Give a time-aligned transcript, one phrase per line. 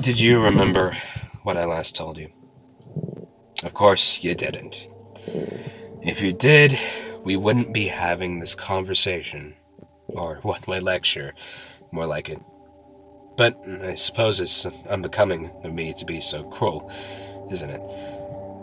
[0.00, 0.96] Did you remember
[1.42, 2.30] what I last told you?
[3.62, 4.88] Of course you didn't.
[6.00, 6.78] If you did,
[7.22, 9.56] we wouldn't be having this conversation.
[10.08, 11.34] Or one way lecture,
[11.92, 12.40] more like it.
[13.36, 16.90] But I suppose it's unbecoming of me to be so cruel,
[17.50, 17.82] isn't it?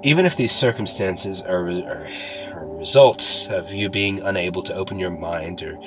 [0.03, 2.07] Even if these circumstances are, are,
[2.51, 5.77] are a result of you being unable to open your mind or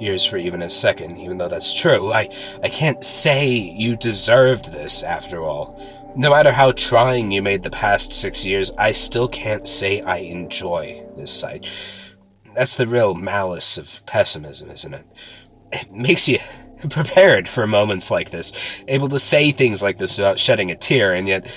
[0.00, 2.28] ears for even a second, even though that's true, I,
[2.62, 5.80] I can't say you deserved this after all.
[6.16, 10.18] No matter how trying you made the past six years, I still can't say I
[10.18, 11.66] enjoy this sight.
[12.54, 15.06] That's the real malice of pessimism, isn't it?
[15.72, 16.38] It makes you
[16.90, 18.52] prepared for moments like this,
[18.88, 21.50] able to say things like this without shedding a tear, and yet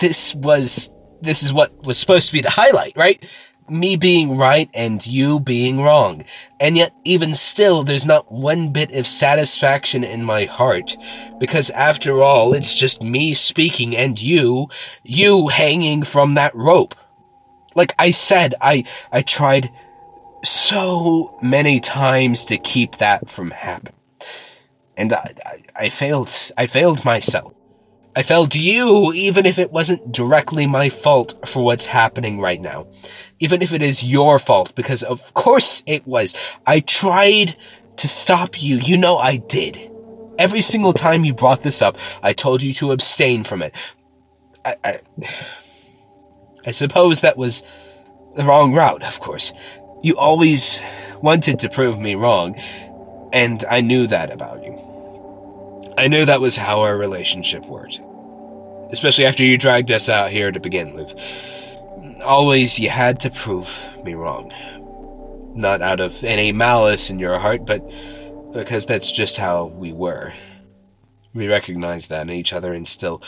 [0.00, 3.24] this was this is what was supposed to be the highlight, right?
[3.68, 6.24] Me being right and you being wrong.
[6.60, 10.96] And yet, even still, there's not one bit of satisfaction in my heart.
[11.38, 14.68] Because after all, it's just me speaking and you,
[15.02, 16.94] you hanging from that rope.
[17.74, 19.70] Like I said, I, I tried
[20.44, 23.94] so many times to keep that from happening.
[24.96, 27.52] And I, I, I failed, I failed myself.
[28.16, 32.86] I failed you even if it wasn't directly my fault for what's happening right now
[33.44, 36.34] even if it is your fault, because of course it was.
[36.66, 37.56] I tried
[37.96, 38.78] to stop you.
[38.78, 39.90] You know I did.
[40.38, 43.74] Every single time you brought this up, I told you to abstain from it.
[44.64, 45.00] I, I,
[46.66, 47.62] I suppose that was
[48.34, 49.52] the wrong route, of course.
[50.02, 50.80] You always
[51.20, 52.56] wanted to prove me wrong,
[53.32, 54.93] and I knew that about you.
[55.96, 58.00] I knew that was how our relationship worked.
[58.90, 61.14] Especially after you dragged us out here to begin with
[62.24, 64.52] always you had to prove me wrong.
[65.54, 67.80] Not out of any malice in your heart, but
[68.52, 70.32] because that's just how we were.
[71.32, 73.22] We recognized that in each other, and still.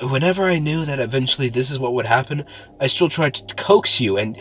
[0.00, 2.44] Whenever I knew that eventually this is what would happen,
[2.80, 4.38] I still tried to coax you, and.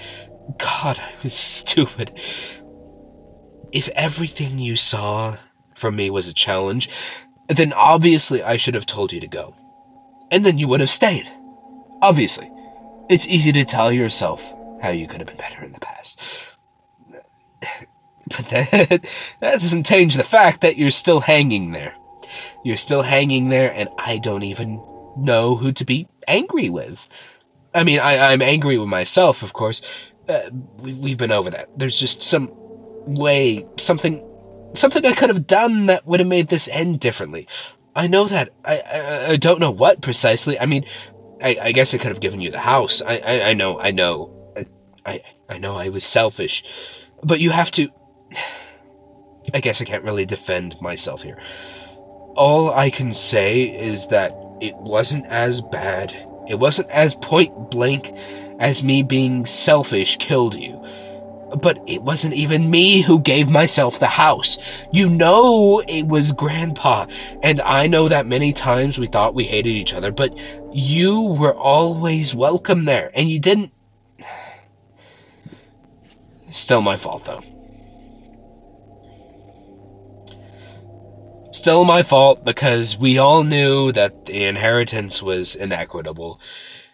[0.59, 2.17] God, I was stupid.
[3.73, 5.35] If everything you saw
[5.77, 6.89] from me was a challenge,
[7.47, 9.55] then obviously I should have told you to go.
[10.31, 11.29] And then you would have stayed.
[12.01, 12.51] Obviously.
[13.09, 16.19] It's easy to tell yourself how you could have been better in the past.
[18.29, 18.71] But that,
[19.39, 21.95] that doesn't change the fact that you're still hanging there.
[22.65, 24.83] You're still hanging there, and I don't even
[25.15, 27.07] know who to be angry with.
[27.73, 29.81] I mean, I, I'm angry with myself, of course.
[30.27, 30.49] Uh,
[30.79, 31.69] we, we've been over that.
[31.77, 32.51] There's just some
[33.05, 34.21] way, something,
[34.73, 37.47] something I could have done that would have made this end differently.
[37.95, 38.49] I know that.
[38.63, 40.59] I, I, I don't know what precisely.
[40.59, 40.85] I mean,
[41.41, 43.01] I, I guess I could have given you the house.
[43.01, 44.33] I, I, I know, I know.
[45.05, 46.63] I, I know I was selfish.
[47.23, 47.89] But you have to.
[49.53, 51.41] I guess I can't really defend myself here.
[52.35, 56.13] All I can say is that it wasn't as bad.
[56.47, 58.11] It wasn't as point blank
[58.59, 60.83] as me being selfish killed you.
[61.55, 64.57] But it wasn't even me who gave myself the house.
[64.91, 67.07] You know it was Grandpa.
[67.41, 70.37] And I know that many times we thought we hated each other, but
[70.73, 73.71] you were always welcome there, and you didn't.
[76.51, 77.43] Still my fault, though.
[81.51, 86.39] Still my fault because we all knew that the inheritance was inequitable.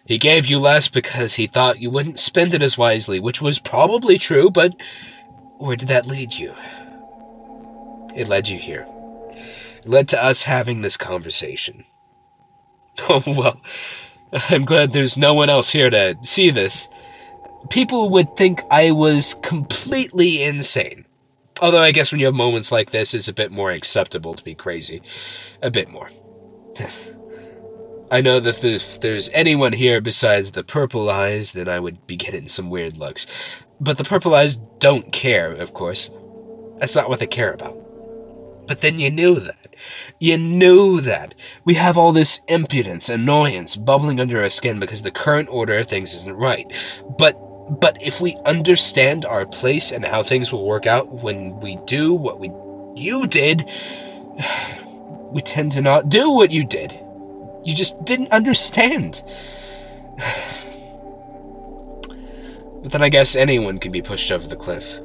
[0.06, 3.58] He gave you less because he thought you wouldn't spend it as wisely, which was
[3.58, 4.74] probably true, but
[5.58, 6.54] where did that lead you?
[8.14, 8.86] It led you here.
[9.78, 11.84] It led to us having this conversation.
[13.08, 13.60] Oh, well,
[14.50, 16.88] I'm glad there's no one else here to see this.
[17.70, 21.04] People would think I was completely insane.
[21.60, 24.44] Although I guess when you have moments like this, it's a bit more acceptable to
[24.44, 25.02] be crazy.
[25.60, 26.08] A bit more.
[28.10, 32.16] I know that if there's anyone here besides the purple eyes, then I would be
[32.16, 33.26] getting some weird looks.
[33.80, 36.10] But the purple eyes don't care, of course.
[36.78, 37.76] That's not what they care about.
[38.66, 39.74] But then you knew that.
[40.20, 41.34] You knew that.
[41.64, 45.86] We have all this impudence, annoyance bubbling under our skin because the current order of
[45.86, 46.70] things isn't right.
[47.18, 47.38] But
[47.80, 52.12] but if we understand our place and how things will work out when we do
[52.12, 52.50] what we
[52.94, 53.64] you did,
[55.32, 56.98] we tend to not do what you did.
[57.64, 59.22] You just didn't understand.
[62.82, 65.00] but then I guess anyone can be pushed over the cliff.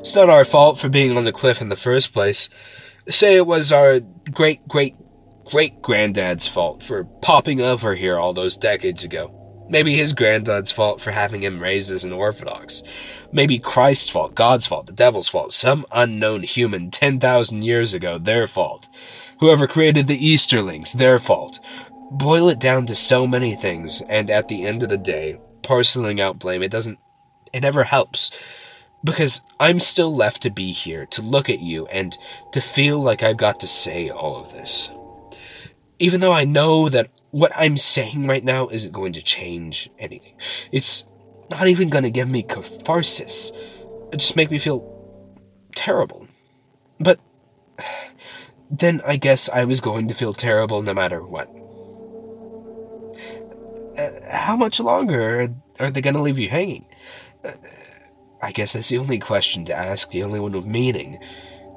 [0.00, 2.48] It's not our fault for being on the cliff in the first place.
[3.08, 4.00] Say it was our
[4.32, 4.96] great great
[5.44, 9.36] great granddad's fault for popping over here all those decades ago.
[9.68, 12.82] Maybe his granddad's fault for having him raised as an Orthodox.
[13.30, 18.48] Maybe Christ's fault, God's fault, the devil's fault, some unknown human 10,000 years ago, their
[18.48, 18.88] fault
[19.40, 21.60] Whoever created the Easterlings, their fault.
[22.10, 26.20] Boil it down to so many things, and at the end of the day, parceling
[26.20, 26.98] out blame, it doesn't.
[27.52, 28.30] It never helps.
[29.02, 32.16] Because I'm still left to be here, to look at you, and
[32.52, 34.90] to feel like I've got to say all of this.
[35.98, 40.34] Even though I know that what I'm saying right now isn't going to change anything.
[40.72, 41.04] It's
[41.50, 43.52] not even going to give me catharsis.
[44.12, 44.84] It just make me feel
[45.74, 46.26] terrible.
[46.98, 47.20] But
[48.70, 51.50] then I guess I was going to feel terrible no matter what.
[53.96, 55.48] Uh, how much longer
[55.78, 56.86] are they going to leave you hanging?
[57.44, 57.52] Uh,
[58.42, 61.18] I guess that's the only question to ask, the only one with meaning.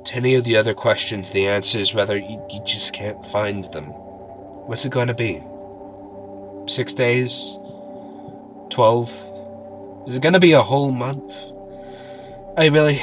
[0.05, 3.65] To any of the other questions, the answer is whether you, you just can't find
[3.65, 3.85] them.
[3.85, 5.41] What's it going to be?
[6.71, 7.57] Six days?
[8.69, 9.09] Twelve?
[10.07, 11.33] Is it going to be a whole month?
[12.57, 13.01] I really.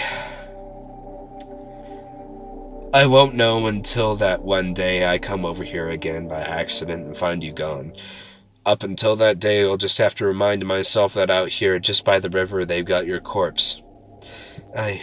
[2.92, 7.16] I won't know until that one day I come over here again by accident and
[7.16, 7.92] find you gone.
[8.70, 12.20] Up until that day, I'll just have to remind myself that out here, just by
[12.20, 13.82] the river, they've got your corpse.
[14.76, 15.02] I.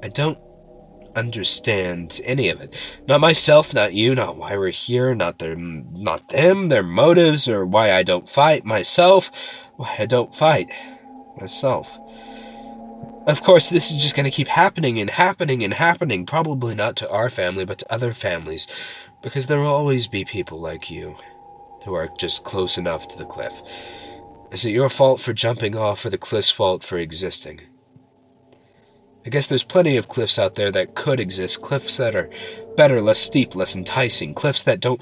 [0.00, 0.38] I don't
[1.16, 2.76] understand any of it.
[3.08, 7.66] Not myself, not you, not why we're here, not their, not them, their motives, or
[7.66, 9.32] why I don't fight myself,
[9.74, 10.68] why I don't fight
[11.36, 11.98] myself.
[13.26, 16.94] Of course, this is just going to keep happening and happening and happening, probably not
[16.96, 18.68] to our family, but to other families,
[19.24, 21.16] because there will always be people like you
[21.84, 23.54] who are just close enough to the cliff.
[24.52, 27.62] Is it your fault for jumping off or the cliff's fault for existing?
[29.24, 32.28] I guess there's plenty of cliffs out there that could exist, cliffs that are
[32.76, 35.00] better, less steep, less enticing, cliffs that don't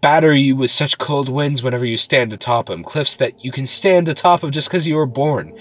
[0.00, 3.64] batter you with such cold winds whenever you stand atop them, cliffs that you can
[3.64, 5.56] stand atop of just because you were born.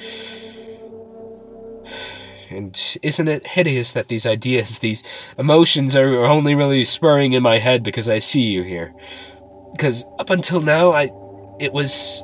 [2.52, 5.04] And isn't it hideous that these ideas, these
[5.38, 8.94] emotions are only really spurring in my head because I see you here?
[9.72, 11.10] Because up until now, I,
[11.60, 12.24] it was,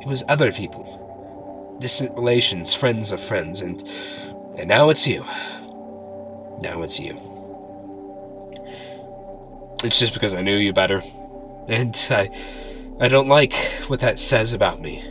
[0.00, 3.82] it was other people, distant relations, friends of friends, and,
[4.58, 5.20] and now it's you.
[6.60, 7.18] Now it's you.
[9.82, 11.02] It's just because I knew you better,
[11.68, 12.30] and I,
[13.00, 13.54] I don't like
[13.86, 15.02] what that says about me.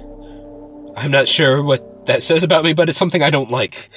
[0.95, 3.89] I'm not sure what that says about me, but it's something I don't like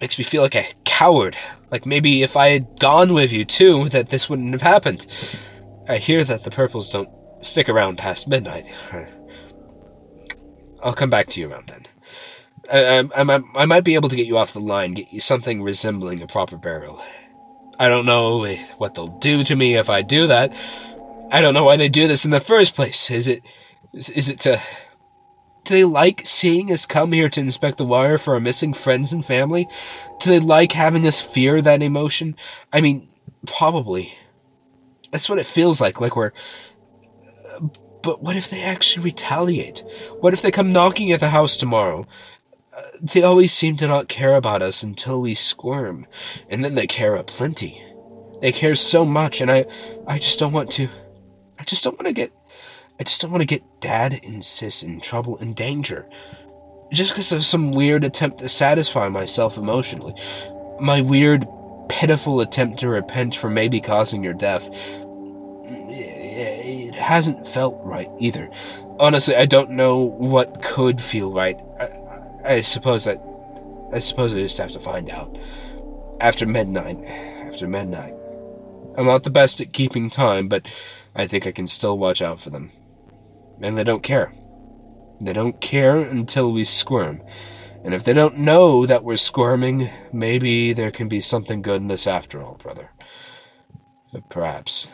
[0.00, 1.36] makes me feel like a coward.
[1.70, 5.06] Like maybe if I had gone with you too, that this wouldn't have happened.
[5.88, 7.08] I hear that the purples don't
[7.40, 8.66] stick around past midnight.
[10.82, 11.86] I'll come back to you around then.
[12.70, 15.20] I, I, I, I might be able to get you off the line, get you
[15.20, 17.02] something resembling a proper burial.
[17.78, 18.44] I don't know
[18.76, 20.52] what they'll do to me if I do that.
[21.30, 23.10] I don't know why they do this in the first place.
[23.10, 23.42] Is it,
[23.92, 24.60] is, is it to
[25.64, 29.12] do they like seeing us come here to inspect the wire for our missing friends
[29.12, 29.68] and family?
[30.20, 32.36] Do they like having us fear that emotion?
[32.72, 33.08] I mean,
[33.46, 34.14] probably.
[35.10, 36.32] That's what it feels like, like we're.
[38.02, 39.82] But what if they actually retaliate?
[40.20, 42.06] What if they come knocking at the house tomorrow?
[43.02, 46.06] They always seem to not care about us until we squirm,
[46.48, 47.84] and then they care a plenty.
[48.40, 49.66] They care so much, and I,
[50.06, 50.88] I just don't want to.
[51.58, 52.32] I just don't want to get
[53.00, 56.06] I just don't want to get dad and sis in trouble and danger.
[56.92, 60.14] Just because of some weird attempt to satisfy myself emotionally.
[60.80, 61.46] My weird,
[61.88, 64.68] pitiful attempt to repent for maybe causing your death.
[65.90, 68.50] It hasn't felt right either.
[68.98, 71.56] Honestly, I don't know what could feel right.
[71.78, 73.18] I, I suppose I,
[73.92, 75.38] I suppose I just have to find out.
[76.20, 76.98] After midnight.
[77.04, 78.14] After midnight.
[78.96, 80.66] I'm not the best at keeping time, but
[81.14, 82.72] I think I can still watch out for them
[83.60, 84.32] and they don't care.
[85.20, 87.22] They don't care until we squirm.
[87.84, 91.88] And if they don't know that we're squirming, maybe there can be something good in
[91.88, 92.90] this after all, brother.
[94.28, 94.88] Perhaps.